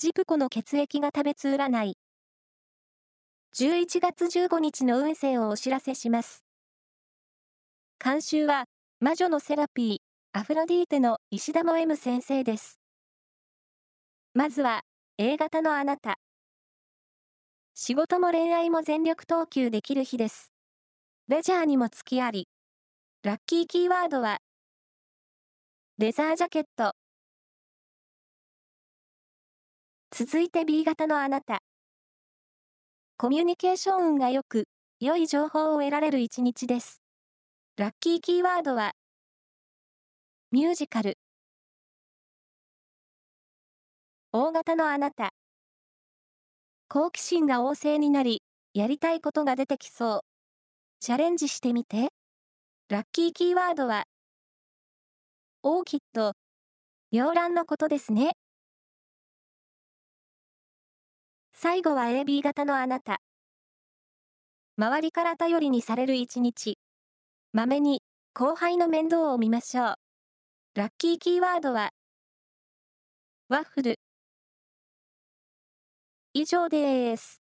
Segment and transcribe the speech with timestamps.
[0.00, 1.98] ジプコの血液が食べつ占い。
[3.54, 6.42] 11月15日の運勢をお知らせします。
[8.02, 8.64] 監修は、
[9.00, 9.98] 魔女のセラピー、
[10.32, 12.80] アフロディーテの石田も M 先生です。
[14.32, 14.80] まずは、
[15.18, 16.16] A 型のあなた。
[17.74, 20.50] 仕事も恋愛も全力投球できる日です。
[21.28, 22.48] レジャーにも付きあり。
[23.22, 24.38] ラッキーキーワードは、
[25.98, 26.94] レザージャケット。
[30.12, 31.60] 続いて B 型のあなた。
[33.16, 34.64] コミュニケーション運が良く、
[34.98, 37.00] 良い情報を得られる一日です。
[37.76, 38.92] ラッキーキーワードは、
[40.50, 41.16] ミュージカル。
[44.32, 45.30] 大型のあなた。
[46.88, 48.42] 好奇心が旺盛になり、
[48.74, 50.20] やりたいことが出てきそう。
[50.98, 52.08] チャレンジしてみて。
[52.88, 54.02] ラッキーキーワードは、
[55.62, 56.32] オーキッド、
[57.12, 58.32] 洋蘭のことですね。
[61.62, 63.20] 最後は AB 型のあなた。
[64.78, 66.78] 周りから頼りにされる一日。
[67.52, 68.00] まめに、
[68.32, 69.94] 後輩の面倒を見ましょう。
[70.74, 71.90] ラッキーキーワードは、
[73.50, 73.96] ワッフル。
[76.32, 77.39] 以上です。